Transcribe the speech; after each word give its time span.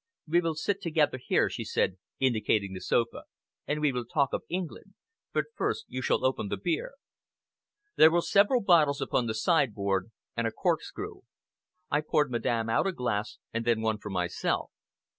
"We 0.27 0.41
will 0.41 0.55
sit 0.55 0.81
together 0.81 1.19
here," 1.23 1.47
she 1.47 1.63
said, 1.63 1.97
indicating 2.19 2.73
the 2.73 2.81
sofa, 2.81 3.25
"and 3.67 3.79
we 3.81 3.91
will 3.91 4.05
talk 4.07 4.33
of 4.33 4.41
England. 4.49 4.95
But 5.31 5.53
first 5.55 5.85
you 5.89 6.01
shall 6.01 6.25
open 6.25 6.47
the 6.47 6.57
beer." 6.57 6.93
There 7.97 8.09
were 8.09 8.21
several 8.23 8.61
bottles 8.61 8.99
upon 8.99 9.27
the 9.27 9.35
sideboard, 9.35 10.09
and 10.35 10.47
a 10.47 10.51
corkscrew. 10.51 11.21
I 11.91 12.01
poured 12.01 12.31
Madame 12.31 12.67
out 12.67 12.87
a 12.87 12.91
glass 12.91 13.37
and 13.53 13.63
then 13.63 13.81
one 13.81 13.99
for 13.99 14.09
myself. 14.09 14.71